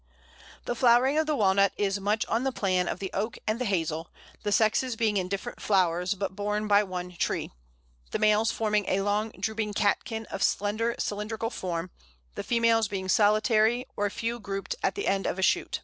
[0.65, 3.65] ]The flowering of the Walnut is much on the plan of the Oak and the
[3.65, 4.09] Hazel,
[4.41, 7.51] the sexes being in different flowers, but borne by one tree;
[8.09, 11.91] the males forming a long drooping catkin of slender cylindrical form,
[12.33, 15.79] the females being solitary, or a few grouped at the end of a shoot.